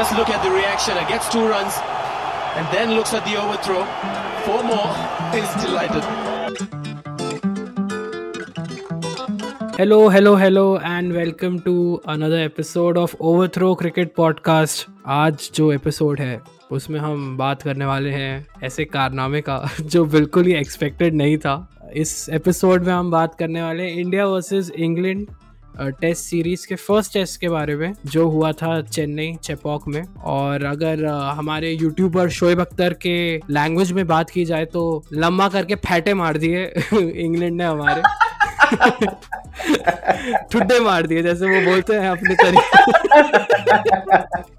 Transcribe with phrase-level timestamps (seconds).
[0.00, 1.74] just look at the reaction and gets two runs
[2.58, 3.80] and then looks at the overthrow.
[4.44, 4.92] Four more.
[5.32, 6.04] He's delighted.
[9.76, 14.86] Hello, hello, hello, and welcome to another episode of Overthrow Cricket Podcast.
[15.18, 16.40] आज जो episode है
[16.70, 21.54] उसमें हम बात करने वाले हैं ऐसे कारनामे का जो बिल्कुल ही एक्सपेक्टेड नहीं था
[22.04, 25.26] इस एपिसोड में हम बात करने वाले हैं India versus England
[25.82, 30.64] test series के फ़र्स्ट टेस्ट के बारे में, जो हुआ था चेन्नई, चेपॉक में। और
[30.64, 36.14] अगर हमारे यूट्यूबर शोएब अख्तर के लैंग्वेज में बात की जाए तो लंबा करके फैटे
[36.14, 38.02] मार दिए इंग्लैंड ने हमारे।
[40.52, 42.78] ठुड्डे मार दिए, जैसे वो बोलते हैं अपने तरीके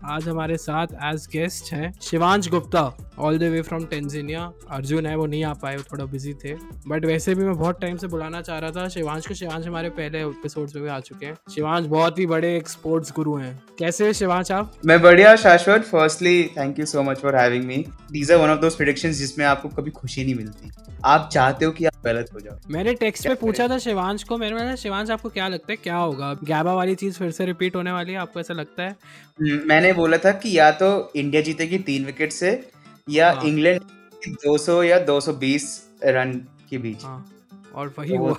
[0.05, 2.81] आज हमारे साथ एज गेस्ट हैं Shivansh Gupta
[3.19, 6.53] all the way from Tanzania Arjun है, वो नहीं आ पाए, वो थोड़ा बिज़ी थे।
[6.87, 9.89] बट वैसे भी मैं बहुत टाइम से बुलाना चाह रहा था। शिवांश को, शिवांश हमारे
[9.89, 13.53] पहले एपिसोड्स में भी आ चुके हैं। शिवांश बहुत ही बड़े एक स्पोर्ट्स गुरु हैं।
[13.79, 14.73] कैसे हैं शिवांश आप?
[14.85, 15.83] मैं बढ़िया, Shashwat.
[15.83, 19.45] Firstly thank you so much for having me these are one of those predictions जिसमें
[19.45, 20.71] आपको कभी खुशी नहीं मिलती।
[21.05, 24.55] आप चाहते हो कि गलत हो जाओ। मैंने टेक्स्ट में पूछा था शिवांश को मैंने
[24.55, 25.75] बोला शिवांश आपको क्या लगता है?
[25.75, 26.33] क्या होगा?
[26.33, 28.89] गैबा वाली चीज़ फिर से रिपीट होने वाली है आपको ऐसा लगता है?
[28.89, 32.69] हम्म, मैंने बोला था कि या तो इंडिया जीतेगी तीन विकेट से
[33.09, 33.81] या हाँ। इंग्लैंड
[34.27, 36.33] 200 या 220 रन
[36.69, 37.31] के बीच। हाँ
[37.75, 38.35] और वही हुआ।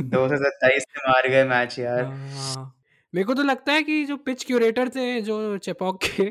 [0.00, 2.80] 227 से मार गए मैच यार। हाँ।
[3.14, 6.22] मेरे को तो लगता है कि जो पिच क्यूरेटर थे जो चेपॉक के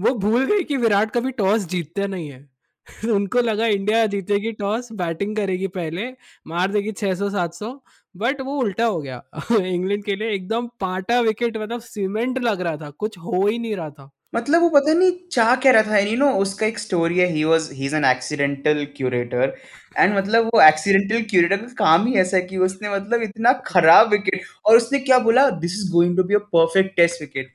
[0.00, 2.49] वो भूल गए कि विराट कभी टॉस जीतते नहीं है।
[3.14, 6.06] उनको लगा इंडिया जीतेगी टॉस, बैटिंग करेगी पहले,
[6.46, 7.72] मार देगी 600 700
[8.14, 9.22] बट वो उल्टा हो गया।
[9.52, 13.76] इंग्लैंड के लिए एकदम पाटा विकेट मतलब सीमेंट लग रहा था, कुछ हो ही नहीं
[13.76, 17.18] रहा था। मतलब वो पता नहीं चाह क्या रहा था यू नो उसका एक स्टोरी
[17.18, 19.54] है he was he is an accidental curator
[19.96, 24.10] and मतलब वो एक्सीडेंटल क्यूरेटर का काम ही ऐसा है कि उसने मतलब इतना खराब
[24.10, 27.52] विकेट और उसने क्या बोला this is going to be a perfect test wicket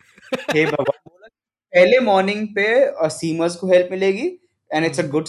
[0.55, 1.27] हे भगवान, बोला
[1.73, 2.67] पहले मॉर्निंग पे
[3.11, 4.29] सीमर्स को हेल्प मिलेगी
[4.71, 5.27] and it's a good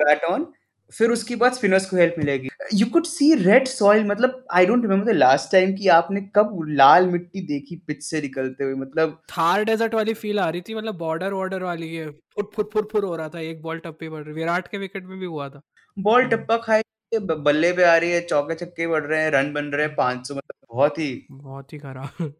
[0.00, 0.46] bat on
[0.92, 4.82] फिर उसके बाद स्पिनर्स को हेल्प मिलेगी। You could see red soil मतलब I don't
[4.82, 9.18] remember the last time कि आपने कब लाल मिट्टी देखी पिच से निकलते हुए मतलब
[9.30, 12.92] थार डेजर्ट वाली फील आ रही थी मतलब बॉर्डर वॉर्डर वाली है फुट फुट फुट
[12.92, 15.48] फुट हो रहा था एक बॉल टप्पे पड़ रही विराट के विकेट में भी हुआ
[15.48, 15.60] था।
[15.96, 19.52] बॉल हम्म। टप्पा खाए बल्ले पे आ रही है चौके छक्के बढ़ रहे हैं रन
[19.52, 22.32] बन रहे हैं 500 मतलब बहुत ही बहुत ही खराब।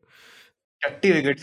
[0.82, 1.41] टट्टी wicket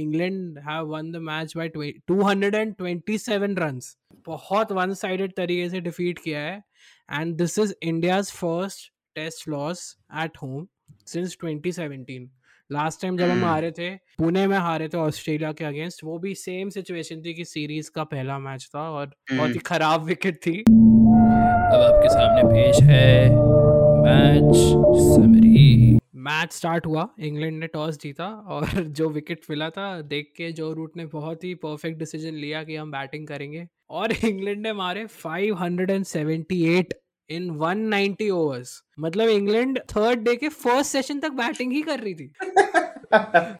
[0.00, 6.40] England have won the match by 227 runs बहुत वन साइडेड तरीके से डिफीट किया
[6.40, 6.62] है।
[7.12, 10.66] And this is India's first test loss at home
[11.06, 12.28] since 2017
[12.72, 13.46] last time जब हम Hmm.
[13.46, 13.88] हारे थे
[14.18, 18.04] पुणे में हारे थे ऑस्ट्रेलिया के अगेंस्ट वो भी सेम सिचुएशन थी कि सीरीज़ का
[18.04, 19.66] पहला मैच था और बहुत ही Hmm.
[19.66, 23.28] खराब विकेट थी। अब आपके सामने पेश है
[24.02, 28.66] मैच समरी मैच स्टार्ट हुआ, इंग्लैंड ने टॉस जीता और
[28.98, 32.76] जो विकेट मिला था, देख के जो रूट ने बहुत ही परफेक्ट डिसीज़न लिया कि
[32.76, 36.94] हम बैटिंग करेंगे और इंग्लैंड ने मारे 578
[37.30, 42.14] इन 190 ओवर्स मतलब इंग्लैंड थर्ड डे के फ़र्स्ट सेशन तक बैटिंग ही कर रही
[42.14, 42.32] थी।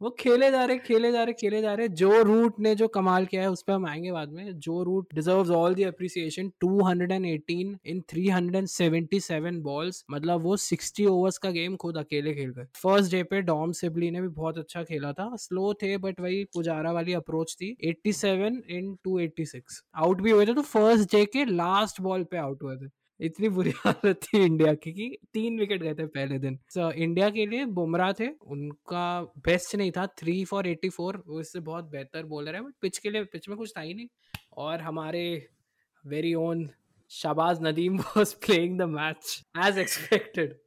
[0.03, 3.27] वो खेले जा रहे, खेले जा रहे, खेले जा रहे। जो रूट ने जो कमाल
[3.27, 7.77] किया है, उस पर हम आएँगे बाद में। Joe Root deserve all the appreciation 218
[7.87, 13.23] in 377 balls मतलब वो 60 ओवर्स का गेम खुद अकेले खेल गए फ़र्स्ट डे
[13.25, 17.13] पे डॉम सिबली ने भी बहुत अच्छा खेला था। स्लो थे बट वही पुजारा वाली
[17.15, 22.25] अप्रोच थी। 87 इन 286 आउट भी हुए थे तो फ़र्स्ट डे के लास्ट बॉल
[22.25, 26.07] पे आउट हुए थे। इतनी बुरी हालत थी इंडिया की कि तीन विकेट गए थे
[26.07, 30.89] पहले दिन। So, इंडिया के लिए बुमराह थे। उनका बेस्ट नहीं था। थ्री फॉर एटी
[30.89, 33.81] फोर वो इससे बहुत बेहतर बॉलर है बट पिच के लिए पिच में कुछ था
[33.81, 34.07] ही नहीं।
[34.57, 35.49] और हमारे
[36.07, 36.71] very own
[37.11, 40.59] Shahbaz Nadeem was playing the match as expected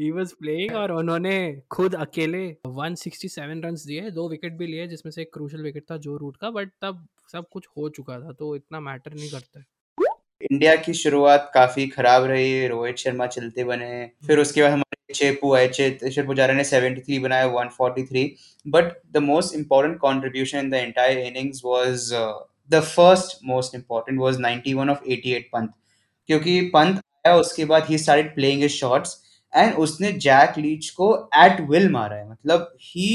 [0.00, 5.10] he was playing और उन्होंने खुद अकेले 167 रन्स दिए दो विकेट भी लिए जिसमें
[5.10, 8.32] से एक क्रूशल विकेट था जो रूट का बट तब सब कुछ हो चुका था
[8.32, 9.75] तो इतना मैटर नहीं करता है।
[10.40, 13.88] इंडिया की शुरुआत काफ़ी खराब रही रोहित शर्मा चलते बने
[14.26, 18.26] फिर उसके बाद हमारे चेपू आए चेतेश्वर पुजारा ने 73 बनाया 143
[18.66, 22.10] but the most important contribution in the entire innings was
[22.70, 25.72] the first most important was 91 of 88 Pant
[26.28, 29.16] क्योंकि पंत आया उसके बाद ही started playing his shots
[29.52, 33.08] and उसने जैक लीच को एट विल मारा है मतलब ही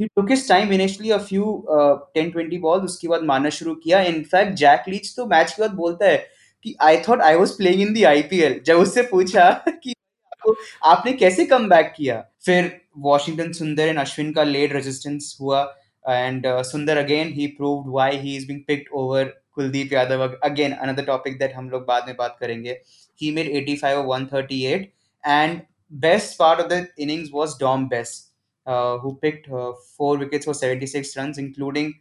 [0.00, 3.74] he took his time initially a few uh, 10 20 balls उसके बाद मारना शुरू
[3.76, 6.16] किया इनफैक्ट जैक लीच तो मैच के बाद बोलता है
[6.64, 9.94] कि I thought I was playing in the IPL जब उससे पूछा कि
[10.32, 12.28] आपको आपने कैसे कम किया?
[12.46, 15.76] फिर वॉशिंगटन सुंदर एंड अश्विन का लेट रेजिस्टेंस हुआ
[16.08, 21.04] and Sundar again he proved why he is being picked over Kuldeep Yadav again another
[21.04, 22.80] topic that हम लोग बाद में बात करेंगे.
[23.22, 24.92] He made 85 or 138
[25.28, 25.60] and
[26.04, 28.32] best part of the innings was Dom Best
[28.66, 31.92] uh, who picked uh, four wickets for 76 runs, including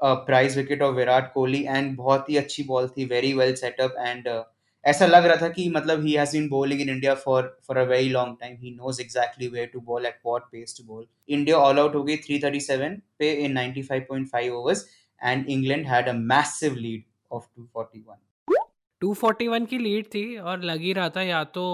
[0.00, 4.28] prize wicket of Virat Kohli and बहुत ही अच्छी ball थी वेरी वेल सेटअप एंड
[4.84, 7.82] ऐसा लग रहा था कि मतलब he has been bowling in India for for a
[7.84, 11.56] very long time he knows exactly where to bowl at what pace to bowl India
[11.58, 14.86] all out हो गई three thirty seven पे in ninety five point five overs
[15.20, 18.56] and England had a massive lead of two forty one
[19.02, 21.64] two forty one की lead थी और लग ही रहा था या तो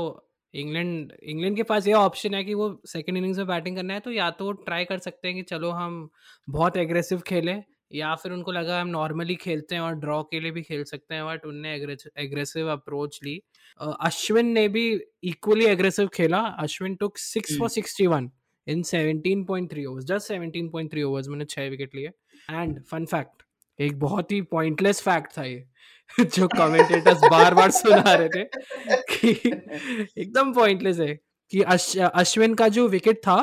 [0.54, 4.00] इंग्लैंड इंग्लैंड के पास ये ऑप्शन है कि वो सेकेंड इनिंग्स में बैटिंग करना है
[4.00, 6.08] तो या तो ट्राई कर सकते हैं कि चलो हम
[6.48, 7.62] बहुत एग्रेसिव खेलें
[7.94, 11.14] या फिर उनको लगा हम नॉर्मली खेलते हैं और ड्रॉ के लिए भी खेल सकते
[11.14, 11.75] हैं बट उनने
[12.19, 13.41] एग्रेसिव अप्रोच ली।
[13.81, 14.87] अश्विन ने भी
[15.25, 18.31] इक्वली एग्रेसिव खेला। Ashwin took six for sixty one
[18.67, 22.11] in seventeen point three overs just seventeen point three overs मैंने छह विकेट लिए।
[22.50, 23.43] एंड फन फैक्ट
[23.79, 25.64] एक बहुत ही पॉइंटलेस फैक्ट था ये
[26.25, 28.44] जो कमेंटेटर्स बार बार सुना रहे थे
[29.12, 29.31] कि
[30.20, 31.14] एकदम पॉइंटलेस है
[31.52, 31.61] कि
[32.05, 33.37] अश्विन का जो विकेट था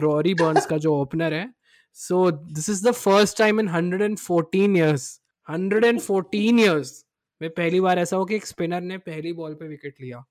[0.00, 1.57] रॉरी बर्न्स का जो ओपनर है
[1.98, 7.04] so this is the first time in 114 years 114 years
[7.40, 10.24] में पहली बार ऐसा हो कि एक स्पिनर ने पहली बॉल पे विकेट लिया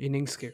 [0.00, 0.52] इनिंग्स के।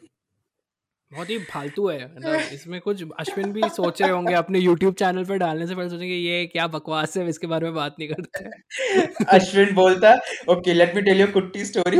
[1.11, 5.25] बहुत ही फालतू है मतलब इसमें कुछ अश्विन भी सोच रहे होंगे अपने YouTube चैनल
[5.25, 9.25] पर डालने से पहले सोचेंगे ये क्या बकवास है इसके बारे में बात नहीं करते
[9.37, 10.13] अश्विन बोलता
[10.49, 11.97] okay let me tell you kutti story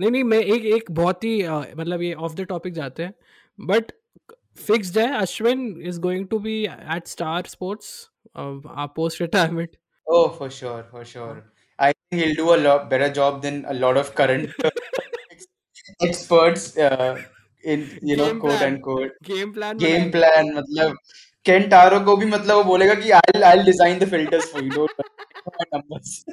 [0.00, 3.14] नहीं नहीं मैं एक एक बहुत ही मतलब ये ऑफ़ द टॉपिक जाते हैं
[3.60, 3.92] बट
[4.66, 5.06] फिक्स्ड है.
[5.16, 8.08] Ashwin is going to be at Star Sports
[8.96, 9.76] post retirement
[10.06, 11.42] oh for sure for sure
[11.78, 14.64] I think he will do a lot better job than a lot of current
[16.02, 20.96] experts in you know quote and quote game plan game plan मतलब
[21.46, 24.52] केन टारो को भी मतलब वो बोलेगा कि I will I will design the filters
[24.52, 26.24] for you don't numbers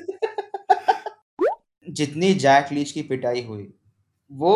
[1.88, 3.68] जितनी जैक लीच की पिटाई हुई
[4.32, 4.56] वो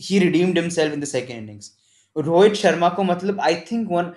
[0.00, 1.76] he redeemed himself in the second innings
[2.16, 4.12] Rohit Sharma को मतलब आई थिंक वन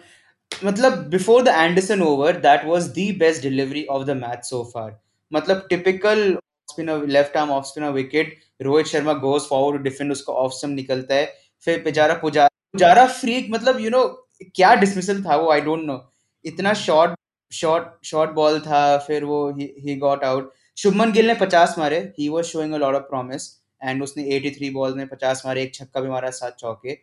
[0.64, 5.00] मतलब before the Anderson over that was the best delivery of the match so far
[5.32, 6.38] मतलब typical
[6.68, 11.16] spinner left arm off spinner wicket Rohit Sharma goes forward defend उसका off stump निकलता
[11.16, 11.26] है।
[11.68, 15.62] फिर बेचारा Pujara Pujara freak मतलब you you know know, क्या dismissal था वो आई
[15.62, 15.98] डोंट नो
[16.46, 17.16] इतना शॉर्ट
[17.52, 22.30] शॉर्ट शॉर्ट बॉल था फिर वो he got out Shubman Gill ने 50 मारे he
[22.30, 23.44] was showing a lot of promise
[23.84, 26.98] and उसने 83 बॉल में 50 मारे एक छक्का भी मारा सात चौके।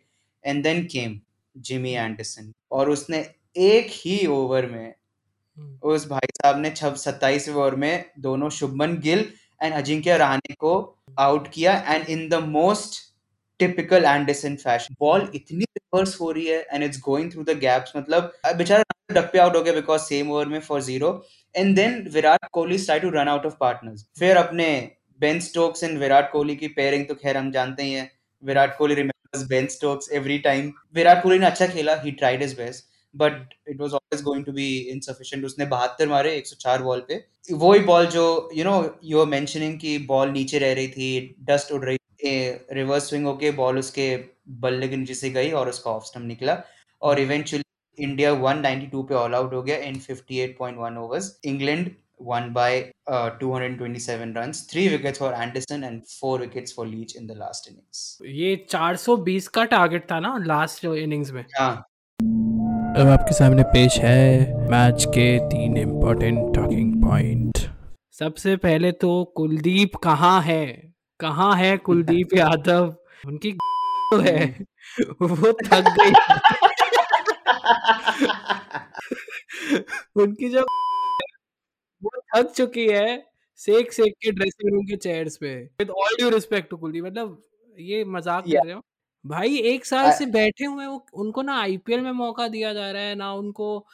[0.45, 1.19] And then came
[1.55, 3.25] Jimmy Anderson और उसने
[3.57, 4.93] एक ही ओवर में
[5.83, 9.25] उस भाई साहब ने छब सत्ताईस ओवर में दोनों शुभमन गिल
[9.63, 10.73] एंड अजिंक्य रहाणे को
[11.19, 12.99] आउट किया and in the most
[13.59, 17.93] typical Anderson fashion ball इतनी रिवर्स हो रही है and it's going through the gaps
[17.97, 18.83] मतलब बेचारा
[19.13, 21.11] डक पे आउट हो गया बिकॉज़ सेम ओवर में for zero
[21.55, 24.67] and then Virat Kohli try to run out of partners फिर अपने
[25.19, 28.09] Ben Stokes and Virat Kohli की पेयरिंग तो खैर हम जानते ही है.
[28.43, 28.95] Virat Kohli
[29.33, 32.85] Ben Stokes every time Virat Kohli ने अच्छा खेला he tried his best
[33.15, 37.79] but it was always going to be insufficient उसने 72 मारे 104 बॉल पे। वही
[37.85, 38.25] बॉल जो
[38.55, 41.97] you know you are mentioning कि बॉल नीचे रह रही थी डस्ट उड़ रही
[42.73, 44.15] रिवर्स स्विंग होके बॉल उसके
[44.61, 46.61] बल्ले के नीचे से गई और उसका ऑफ़ स्टंप निकला।
[47.01, 51.89] और इवेंचुअली इंडिया 192 पे ऑल आउट हो गया in 58.1 overs England
[52.21, 57.27] won by uh, 227 runs, three wickets for Anderson and four wickets for Leach in
[57.27, 58.21] the last innings.
[58.25, 61.45] ये 420 का टारगेट था ना लास्ट इनिंग्स में?
[61.59, 61.87] हाँ।
[62.97, 67.57] अब आपके सामने पेश है मैच के तीन इम्पोर्टेंट टॉकिंग पॉइंट
[68.19, 70.93] सबसे पहले तो कुलदीप कहाँ है?
[71.19, 72.95] कहाँ है कुलदीप यादव?
[73.27, 73.57] उनकी
[74.13, 74.65] है।
[75.21, 76.11] वो थक गई।
[80.15, 80.65] उनकी जो
[82.03, 83.23] वो थक चुकी है
[83.59, 87.41] सेक सेक के ड्रेसिंग रूम के चेयर्स पे। With all due respect to Kuldeep मतलब
[87.77, 88.81] ये मज़ाक कर रहे हो?
[89.25, 93.01] भाई एक साल से बैठे हुए वो उनको ना आईपीएल में मौका दिया जा रहा
[93.01, 93.85] है ना उनको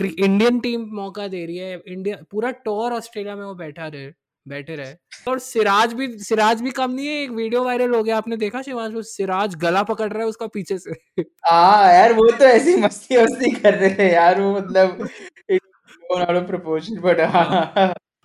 [0.00, 4.10] इंडियन टीम मौका दे रही है। इंडिया पूरा टूर ऑस्ट्रेलिया में वो बैठा रहे
[4.46, 4.94] बैठे रहे।
[5.28, 8.62] और सिराज भी सिराज भी कम नहीं है एक वीडियो वायरल हो गया आपने देखा
[8.62, 8.92] शिवांश?
[8.94, 13.16] वो सिराज गला पकड़ रहा है उसका पीछे से। हाँ यार वो तो ऐसी मस्ती
[13.16, 15.08] मस्ती कर रहे थे यार वो मतलब
[16.10, 17.20] प्रपोजल बट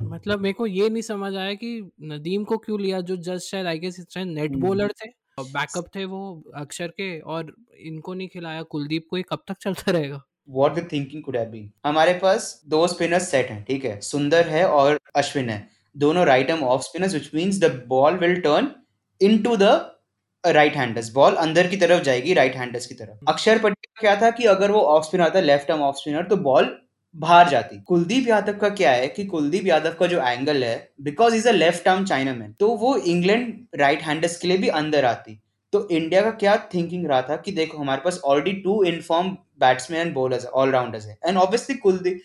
[0.04, 1.72] मतलब मेरे को ये नहीं समझ आया कि
[2.04, 5.10] नदीम को क्यों लिया जो जस्ट शायद आई गेस नेट बॉलर थे
[5.42, 6.22] बैकअप थे वो
[6.56, 10.22] अक्षर के और इनको नहीं खिलाया। कुलदीप को ये कब तक चलता रहेगा?
[10.50, 14.00] What the thinking could have been हमारे पास दो स्पिनर्स सेट हैं ठीक है?
[14.02, 18.40] सुंदर है और अश्विन है। दोनों right arm off spinners which means the ball will
[18.42, 18.72] turn
[19.22, 19.64] into the
[20.44, 24.30] right handers ball अंदर की तरफ़ जाएगी राइट हैंडर्स की तरफ़। अक्षर पटेल क्या था
[24.32, 26.78] कि अगर वो ऑफ़ स्पिनर आता लेफ़्ट आर्म ऑफ़ स्पिनर तो बॉल
[27.16, 31.36] बाहर जाती। कुलदीप यादव का क्या है कि कुलदीप यादव का जो एंगल है because
[31.36, 35.40] is a left arm chinaman तो वो इंग्लैंड राइट हैंडर्स के लिए भी अंदर आती।
[35.74, 40.02] तो इंडिया का क्या थिंकिंग रहा था कि देखो हमारे पास already two in form batsman
[40.02, 42.22] and bowlers allrounders है। एंड ऑब्वियसली कुलदीप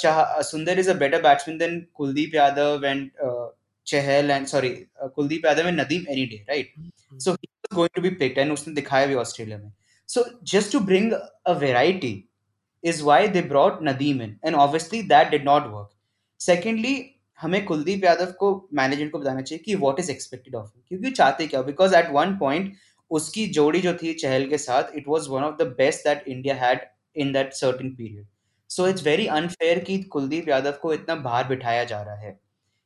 [0.00, 3.10] चाह Sundar is a better batsman than Kuldeep Yadav and
[3.86, 4.68] Chahal and sorry
[5.14, 6.72] Kuldeep Yadav and Nadeem any day right
[7.20, 9.72] so he was going to be picked and उसने दिखाया भी Australia में।
[10.08, 12.12] So just to bring a variety
[12.90, 14.32] is why they brought Nadeem in.
[14.44, 15.90] And obviously that did not work.
[16.40, 16.96] Secondly,
[17.40, 21.46] हमें कुलदीप यादव को management को बताना चाहिए कि व्हाट इज़ एक्सपेक्टेड ऑफ़ क्योंकि चाहते
[21.46, 21.62] क्या?
[21.62, 22.72] बिकॉज़ एट वन पॉइंट
[23.10, 26.54] उसकी जोड़ी जो थी चहल के साथ it was one of the best that India
[26.54, 26.80] had
[27.16, 28.26] in that certain period
[28.70, 32.38] so it's very unfair कि कुलदीप यादव को इतना बाहर बिठाया जा रहा है।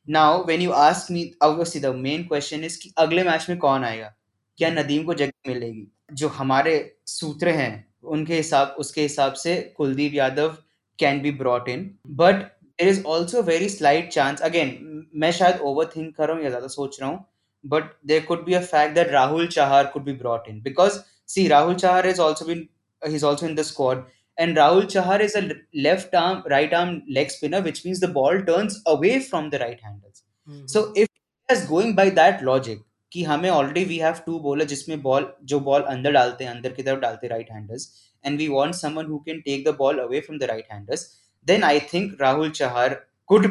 [0.09, 3.85] Now when you ask me obviously the main question is कि अगले मैच में कौन
[3.85, 4.15] आएगा?
[4.59, 5.87] क्या नदीम को जगह मिलेगी?
[6.13, 10.57] जो हमारे सूत्र हैं उनके हिसाब उसके हिसाब से Kuldeep Yadav
[10.99, 12.43] can be brought in but
[12.79, 14.79] there is also very slight chance again
[15.15, 17.25] मैं शायद ओवर थिंक कर रहा हूँ या ज़्यादा सोच रहा हूँ
[17.65, 21.47] but there could be a fact that Rahul Chahar could be brought in because see
[21.49, 22.67] Rahul Chahar is also been
[23.03, 24.07] is also in the squad
[24.39, 25.41] and Rahul Chahar is a
[25.79, 29.81] left arm right arm leg spinner which means the ball turns away from the right
[29.85, 34.65] handles so if is going by that logic कि हमें already we have two bowler
[34.65, 37.89] जिसमें ball जो ball अंदर डालते हैं अंदर की तरफ़ डालते हैं right handers
[38.25, 41.07] and we want someone who can take the ball away from the right handers
[41.47, 42.95] then I think Rahul Chahar
[43.27, 43.47] could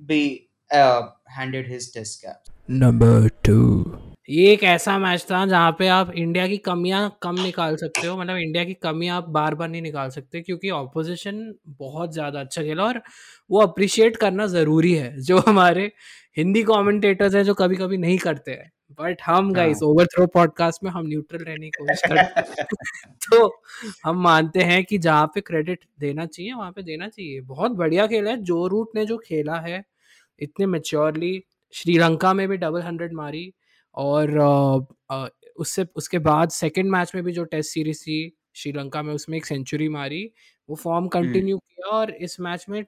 [0.00, 0.24] be
[0.70, 3.60] handed his test cap number two
[4.28, 8.16] ये एक ऐसा मैच था जहाँ पे आप इंडिया की कमियाँ कम निकाल सकते हो
[8.18, 12.62] मतलब इंडिया की कमियाँ आप बार बार नहीं निकाल सकते क्योंकि ऑपोजिशन बहुत ज़्यादा अच्छा
[12.62, 13.00] खेला और
[13.50, 15.90] वो अप्रिशिएट करना ज़रूरी है जो हमारे
[16.36, 18.70] हिंदी कमेंटेटर्स हैं जो कभी कभी नहीं करते हैं।
[19.00, 22.64] बट हम गाइस ओवर थ्रो पॉडकास्ट में हम न्यूट्रल रहने की कोशिश करते हैं।
[23.14, 23.62] तो
[24.04, 28.06] हम मानते हैं कि जहाँ पे क्रेडिट देना चाहिए वहाँ पे देना चाहिए। बहुत बढ़िया
[28.06, 29.84] खेला है। जो रूट ने जो खेला है
[30.40, 33.54] इतने मेच्योरली श्रीलंका में भी डबल हंड्रेड मारी
[33.94, 39.02] और अ, अ, उससे उसके बाद सेकेंड मैच में भी जो टेस्ट सीरीज़ थी श्रीलंका
[39.02, 40.30] में उसमें एक सेंचुरी मारी।
[40.68, 42.84] वो फॉर्म कंटिन्यू किया और इस मैच में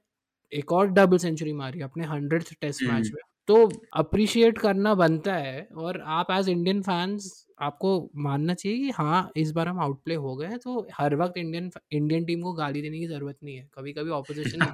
[0.53, 3.57] एक और डबल सेंचुरी मारी अपने हंड्रेड टेस्ट मैच हम्म। में। तो
[3.93, 9.51] अप्रिशिएट करना बनता है और आप एज इंडियन फैंस आपको मानना चाहिए कि हाँ इस
[9.53, 12.99] बार हम आउटप्ले हो गए हैं तो हर वक्त इंडियन इंडियन टीम को गाली देने
[12.99, 14.67] की ज़रूरत नहीं है। कभी कभी ऑपोजिशन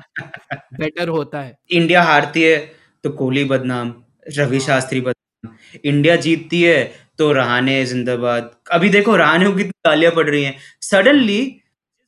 [0.78, 2.56] बेटर होता है। इंडिया हारती है
[3.04, 3.94] तो कोहली बदनाम
[4.28, 6.84] रवि हाँ। शास्त्री बदनाम। इंडिया जीतती है
[7.18, 11.40] तो रहाने जिंदाबाद। अभी देखो रहाने को कितनी गालियाँ पड़ रही हैं। सडनली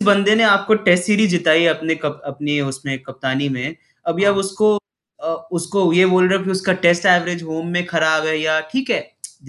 [0.00, 4.40] बंदे ने आपको टेस्ट सीरीज़ जिताई अपने कप, अपनी उसमें कप्तानी में। अभी आप हाँ।
[4.40, 4.78] उसको
[5.20, 8.60] अ, उसको ये बोल रहे हो कि उसका टेस्ट एवरेज होम में खराब है या
[8.72, 9.00] ठीक है?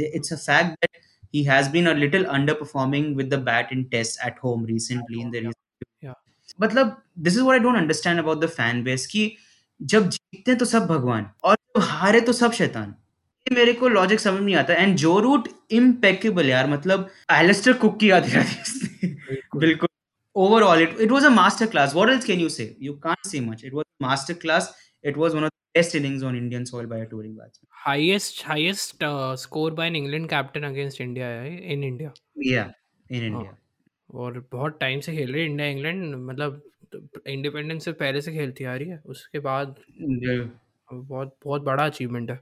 [0.02, 0.98] It's a fact that
[1.36, 5.32] he has been a little underperforming with the bat in test at home recently in
[5.32, 5.52] the
[6.04, 6.14] Yeah.
[6.62, 9.22] मतलब this is what I don't understand about the fan base कि
[9.80, 12.94] जब जीतते हैं तो सब भगवान और जब हारे तो सब शैतान।
[13.48, 18.00] ये मेरे को लॉजिक समझ नहीं आता। एंड जो रूट इम्पेकेबल यार। मतलब एलिस्टर कुक
[18.00, 19.90] की याद है बिल्कुल। बिल्कुल।
[20.36, 23.40] Overall it it was a master class what else can you say you can't say
[23.42, 24.74] much it was a master class
[25.06, 28.40] it was one of the best innings on Indian soil by a touring batsman highest
[28.44, 32.10] highest uh, score by an England captain against India है in India.
[32.46, 32.74] या
[33.12, 33.58] in India
[34.14, 36.62] और बहुत time से खेल रही है India England मतलब
[37.28, 39.76] independence से पहले से खेलती आ रही है उसके बाद
[40.94, 42.40] बहुत बहुत बड़ा अचीवमेंट है।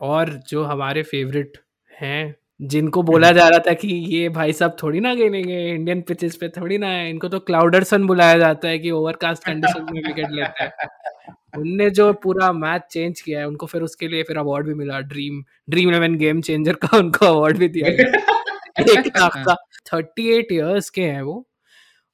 [0.00, 1.58] और जो हमारे फेवरेट
[2.00, 6.36] हैं जिनको बोला जा रहा था कि ये भाई साहब थोड़ी ना खेलेंगे इंडियन पिचेस
[6.36, 10.30] पे थोड़ी ना है इनको तो क्लाउडरसन बुलाया जाता है कि ओवरकास्ट कंडीशन में विकेट
[10.30, 10.88] लेता हैं।
[11.56, 15.00] उनने जो पूरा मैच चेंज किया है उनको फिर उसके लिए फिर अवार्ड भी मिला
[15.02, 19.54] Dream Dream Eleven game changer का उनको अवार्ड भी दिया गया।
[19.86, 21.46] थर्टी एट ईयर्स के हैं वो।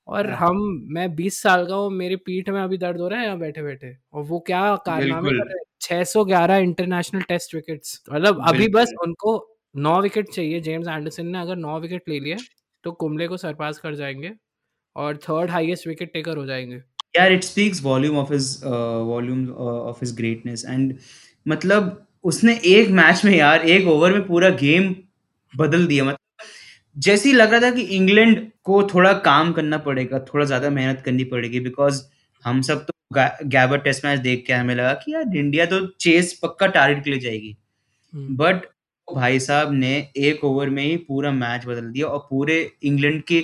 [0.09, 0.59] और हाँ। हम
[0.93, 3.63] मैं बीस साल का हूँ मेरी पीठ में अभी दर्द हो रहा है यहाँ बैठे
[3.63, 5.65] बैठे और वो क्या कारनामे कर रहे हैं?
[5.81, 9.37] छह सौ ग्यारह इंटरनेशनल टेस्ट विकेट्स मतलब अभी बस उनको
[9.75, 12.37] नौ विकेट चाहिए। जेम्स एंडरसन ने अगर नौ विकेट ले लिए
[12.85, 14.33] तो कुंबले को सरपास कर जाएँगे
[14.97, 16.81] और थर्ड हाईएस्ट विकेट टेकर हो जाएँगे।
[17.17, 20.95] यार it speaks volume of his volume of his greatness and
[21.47, 21.93] मतलब
[22.25, 24.95] उसने एक मैच में यार एक ओवर में पूरा गेम
[25.55, 26.19] बदल दिया। मतलब
[26.97, 31.03] जैसे ही लग रहा था कि इंग्लैंड को थोड़ा काम करना पड़ेगा थोड़ा ज़्यादा मेहनत
[31.05, 32.03] करनी पड़ेगी बिकॉज़
[32.45, 32.93] हम सब तो
[33.47, 37.11] गैबर टेस्ट मैच देख के हमें लगा कि यार इंडिया तो चेस पक्का टारगेट के
[37.11, 37.57] लिए जाएगी।
[38.13, 38.67] हम्म, बट
[39.09, 43.39] भाई साहब ने एक ओवर में ही पूरा मैच बदल दिया और पूरे इंग्लैंड के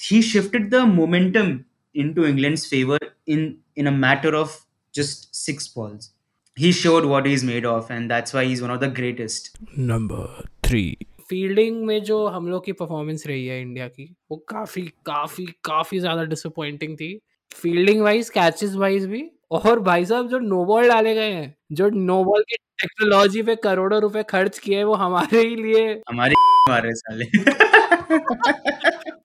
[0.00, 1.58] he shifted the momentum
[1.96, 4.60] into England's favor in in a matter of
[4.94, 6.12] just six balls.
[6.56, 9.52] He showed what he's made of, and that's why he's one of the greatest.
[9.78, 10.84] Number three
[11.30, 15.98] fielding में जो हम लोग की performance रही है India की वो काफ़ी काफ़ी काफ़ी
[16.00, 17.18] ज़्यादा डिसअपॉइंटिंग थी
[17.52, 21.88] फील्डिंग वाइज कैचेस वाइज भी और भाई साहब जो नो बॉल डाले गए हैं जो
[21.90, 26.34] नो बॉल की टेक्नोलॉजी पे करोड़ों रुपए खर्च किए वो हमारे ही लिए हमारे
[26.68, 27.24] मारे साले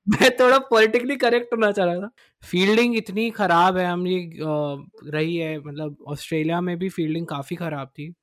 [0.09, 2.11] मैं थोड़ा पॉलिटिकली करेक्ट होना चाह रहा था।
[2.43, 4.31] फील्डिंग इतनी खराब है हम ये
[5.05, 8.13] रही है मतलब ऑस्ट्रेलिया में भी फील्डिंग काफ़ी ख़राब थी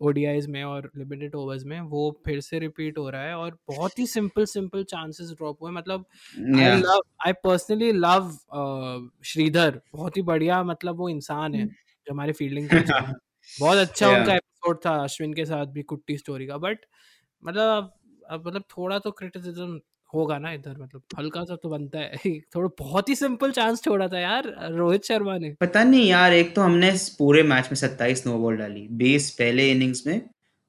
[0.00, 3.98] ओडीआईज में और लिमिटेड ओवर्स में वो फिर से रिपीट हो रहा है और बहुत
[3.98, 6.06] ही सिंपल सिंपल चांसेस ड्रॉप हुए मतलब
[6.38, 8.30] I love I personally love
[9.24, 12.68] Sridhar बहुत ही बढ़िया मतलब वो इंसान है जो हमारे फील्डिंग
[13.60, 14.18] बहुत अच्छा yeah.
[14.18, 16.78] उनका एपिसोड था अश्विन के साथ भी कुट्टी स्टोरी का बट
[17.46, 17.94] मतलब
[18.30, 19.80] अब मतलब थोड़ा तो क्रिटिसिज्म
[20.14, 22.12] होगा ना इधर मतलब हल्का सा तो बनता है।
[22.56, 26.54] थोड़ा बहुत ही सिंपल चांस छोड़ा था यार रोहित शर्मा ने। पता नहीं यार एक
[26.56, 30.20] तो हमने पूरे मैच में सत्ताईस नो बॉल डाली बीस पहले इनिंग्स में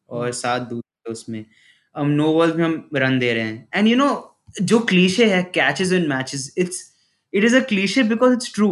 [0.10, 1.46] और हम्म। सात दूसरे उसमें।
[1.96, 4.10] अब नो बॉल में हम रन दे रहे हैं। एंड यू नो
[4.62, 6.84] जो क्लीशे है catches in matches it's
[7.34, 8.70] it is a cliche because it's true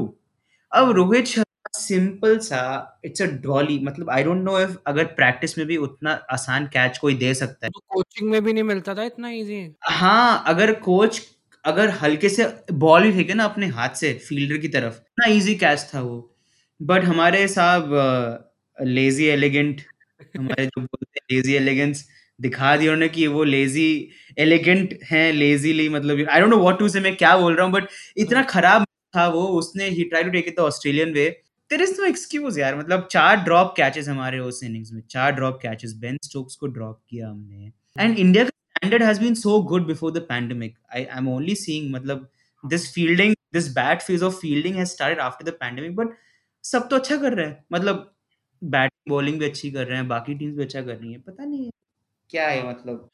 [0.71, 1.42] अब रोहित शर्मा
[1.85, 2.61] सिंपल सा
[3.05, 6.97] इट्स अ डॉली मतलब आई डोंट नो इफ़ अगर प्रैक्टिस में भी उतना आसान कैच
[6.97, 9.61] कोई दे सकता है। तो कोचिंग में भी नहीं मिलता था इतना इजी
[9.91, 11.21] हाँ अगर कोच
[11.65, 12.45] अगर हल्के से
[12.79, 16.17] बॉल भी फेंके ना अपने हाथ से फील्डर की तरफ़ ना इजी कैच था वो।
[16.79, 17.93] बट हमारे साहब
[18.77, 19.81] लेजी एलिगेंट
[20.37, 22.07] हमारे जो बोलते हैं लेजी एलिगेंस
[22.39, 23.85] दिखा दिया उन्होंने कि वो लेजी
[24.37, 27.73] एलिगेंट हैं लेजीली मतलब I don't know what to say मैं क्या बोल रहा हूँ
[27.73, 27.87] बट
[28.17, 28.85] इतना हाँ। खराब
[29.15, 31.25] था वो उसने ही try to take it the Australian way
[31.73, 35.59] there is no excuse यार मतलब चार ड्रॉप कैचेस हमारे उस इनिंग्स में चार ड्रॉप
[35.61, 39.87] कैचेस बेन स्टोक्स को ड्रॉप किया हमने। एंड इंडिया का standard has been so good
[39.87, 42.27] before the pandemic I I am only seeing मतलब
[42.63, 46.15] this fielding this bad phase of fielding has started after the pandemic but
[46.63, 48.09] सब तो अच्छा कर रहे हैं। मतलब
[48.61, 51.45] बैटिंग बॉलिंग भी अच्छी कर रहे हैं बाकी टीम्स भी अच्छा कर रही हैं। पता
[51.45, 51.69] नहीं
[52.29, 53.09] क्या है मतलब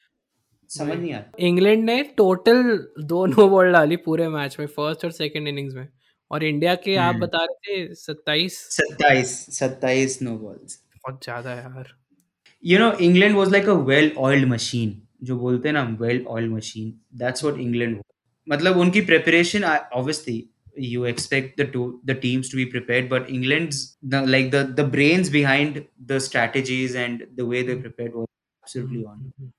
[0.69, 5.11] समझ नहीं आता। इंग्लैंड ने टोटल दो नो बॉल डाली पूरे मैच में फ़र्स्ट और
[5.11, 5.87] सेकंड इनिंग्स में।
[6.31, 11.53] और इंडिया के आप हम्म। बता रहे थे सत्ताईस सत्ताईस सत्ताईस नो बॉल्स बहुत ज़्यादा
[11.53, 11.95] यार
[12.63, 16.51] you know England was like a well oiled machine जो बोलते हैं ना well oiled
[16.51, 18.00] machine that's what England
[18.48, 20.39] मतलब उनकी preparation obviously
[20.81, 24.83] you expect the two the teams to be prepared but england's the, like the the
[24.83, 28.27] brains behind the strategies and the way they prepared was
[28.63, 29.51] absolutely on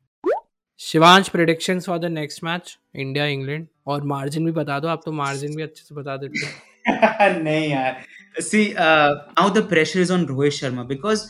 [0.80, 5.12] Shivansh prediction for the next match India England और margin भी बता दो आप तो
[5.12, 8.00] margin भी अच्छे से बता देते नहीं यार।
[8.40, 11.24] See now the pressure is on Rohit Sharma because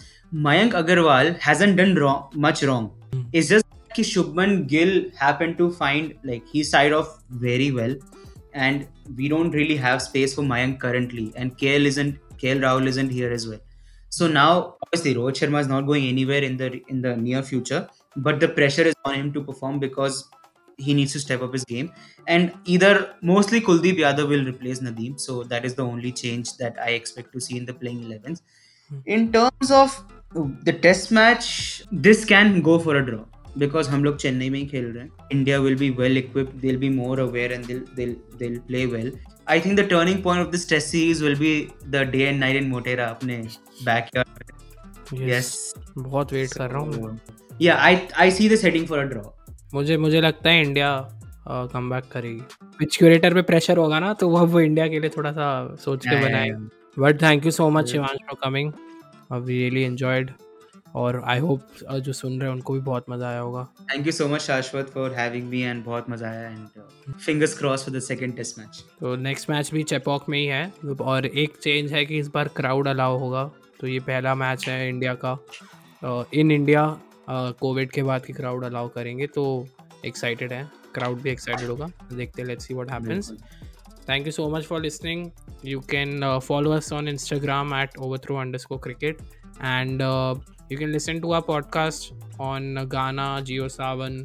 [0.45, 1.97] Mayank Agarwal hasn't done
[2.37, 7.71] much wrong is just कि Shubman Gill happen to find like he side of very
[7.71, 7.99] well
[8.57, 12.61] and we don't really have space for Mayank currently and K L isn't K L
[12.61, 13.59] Rahul isn't here is well
[14.13, 14.61] so now
[14.95, 18.84] Rohit Sharma is not going anywhere in the in the near future but the pressure
[18.84, 20.28] is on him to perform because
[20.78, 21.92] he needs to step up his game.
[22.28, 26.78] And either mostly Kuldeep Yadav will replace Nadeem, so that is the only change that
[26.82, 28.42] I expect to see in the playing 11s.
[28.90, 28.98] Hmm.
[29.06, 30.04] In terms of
[30.64, 33.24] the test match, this can go for a draw
[33.58, 36.80] because हम लोग चेन्नई में ही खेल रहे हैं India will be well equipped they'll
[36.80, 39.12] be more aware and they'll they'll they'll play well
[39.54, 41.54] I think the turning point of this test series will be
[41.96, 43.38] the day and night in Motera अपने
[43.86, 44.54] backyard
[45.14, 45.52] yes, yes.
[45.98, 47.20] बहुत wait कर रहा हूँ
[47.61, 49.23] या I I see this heading for a draw
[49.75, 50.91] मुझे मुझे लगता है इंडिया
[51.73, 52.43] कम बैक करेगी।
[52.79, 56.07] पिच क्यूरेटर पे प्रेशर होगा ना तो वो वो इंडिया के लिए थोड़ा सा सोच
[56.07, 56.59] के बनाएगा।
[56.99, 58.73] But thank you so much Shivansh for coming
[59.33, 60.31] we really enjoyed
[60.95, 64.13] और आई होप जो सुन रहे हैं उनको भी बहुत मज़ा आया होगा। Thank you
[64.13, 68.01] so much Shashwat for having me and बहुत मज़ा आया and fingers cross for the
[68.03, 72.05] second test match तो नेक्स्ट मैच भी चेपॉक में ही है। और एक चेंज है
[72.07, 73.45] कि इस बार क्राउड अलाउ होगा।
[73.81, 75.39] तो ये पहला मैच है इंडिया का।
[76.35, 76.85] इन इंडिया
[77.31, 79.45] कोविड के बाद की क्राउड अलाउ करेंगे तो
[80.07, 83.33] एक्साइटेड है। क्राउड भी एक्साइटेड होगा। देखते let's see what happens
[84.09, 85.31] thank you so much for listening
[85.65, 89.19] you can follow us on Instagram at over through underscore cricket
[89.63, 90.03] and
[90.73, 94.19] you can listen to our podcast on Gaana Jio Saavn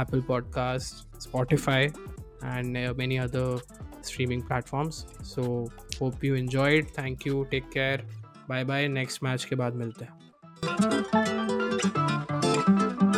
[0.00, 3.60] Apple podcast Spotify and many other
[4.04, 5.42] streaming platforms so
[6.00, 6.98] hope you enjoyed.
[6.98, 8.06] Thank you take care
[8.48, 10.21] bye bye next match के बाद मिलते हैं।
[10.62, 10.68] う
[13.08, 13.11] ん。